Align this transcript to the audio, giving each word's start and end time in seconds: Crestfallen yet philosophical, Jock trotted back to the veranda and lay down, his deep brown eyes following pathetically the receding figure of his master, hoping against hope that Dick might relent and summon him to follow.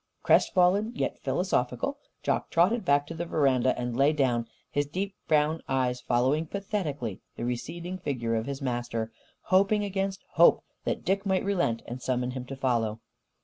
Crestfallen 0.23 0.93
yet 0.95 1.19
philosophical, 1.19 1.99
Jock 2.23 2.49
trotted 2.49 2.83
back 2.83 3.05
to 3.05 3.13
the 3.13 3.27
veranda 3.27 3.77
and 3.79 3.95
lay 3.95 4.13
down, 4.13 4.47
his 4.71 4.87
deep 4.87 5.13
brown 5.27 5.61
eyes 5.69 6.01
following 6.01 6.47
pathetically 6.47 7.21
the 7.35 7.45
receding 7.45 7.99
figure 7.99 8.33
of 8.33 8.47
his 8.47 8.63
master, 8.63 9.11
hoping 9.53 9.83
against 9.83 10.25
hope 10.31 10.63
that 10.85 11.05
Dick 11.05 11.23
might 11.23 11.45
relent 11.45 11.83
and 11.85 12.01
summon 12.01 12.31
him 12.31 12.45
to 12.45 12.55
follow. 12.55 12.99